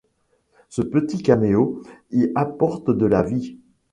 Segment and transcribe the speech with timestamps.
[0.67, 3.59] Ce petit caméo y apporte de la vie.